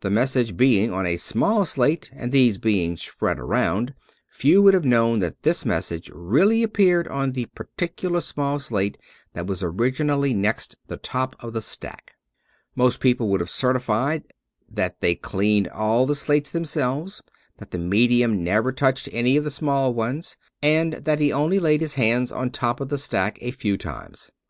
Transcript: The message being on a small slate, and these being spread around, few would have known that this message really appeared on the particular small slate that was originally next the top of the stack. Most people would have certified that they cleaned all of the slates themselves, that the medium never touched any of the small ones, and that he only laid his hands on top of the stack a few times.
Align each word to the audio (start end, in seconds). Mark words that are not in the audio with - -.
The 0.00 0.08
message 0.08 0.56
being 0.56 0.94
on 0.94 1.04
a 1.04 1.18
small 1.18 1.66
slate, 1.66 2.08
and 2.14 2.32
these 2.32 2.56
being 2.56 2.96
spread 2.96 3.38
around, 3.38 3.92
few 4.30 4.62
would 4.62 4.72
have 4.72 4.86
known 4.86 5.18
that 5.18 5.42
this 5.42 5.66
message 5.66 6.10
really 6.14 6.62
appeared 6.62 7.06
on 7.08 7.32
the 7.32 7.44
particular 7.54 8.22
small 8.22 8.58
slate 8.58 8.96
that 9.34 9.46
was 9.46 9.62
originally 9.62 10.32
next 10.32 10.76
the 10.86 10.96
top 10.96 11.36
of 11.38 11.52
the 11.52 11.60
stack. 11.60 12.12
Most 12.74 12.98
people 12.98 13.28
would 13.28 13.40
have 13.40 13.50
certified 13.50 14.24
that 14.70 15.02
they 15.02 15.14
cleaned 15.14 15.68
all 15.68 16.04
of 16.04 16.08
the 16.08 16.14
slates 16.14 16.50
themselves, 16.50 17.20
that 17.58 17.70
the 17.70 17.76
medium 17.78 18.42
never 18.42 18.72
touched 18.72 19.10
any 19.12 19.36
of 19.36 19.44
the 19.44 19.50
small 19.50 19.92
ones, 19.92 20.38
and 20.62 20.94
that 20.94 21.20
he 21.20 21.30
only 21.30 21.58
laid 21.58 21.82
his 21.82 21.96
hands 21.96 22.32
on 22.32 22.48
top 22.50 22.80
of 22.80 22.88
the 22.88 22.96
stack 22.96 23.36
a 23.42 23.50
few 23.50 23.76
times. 23.76 24.30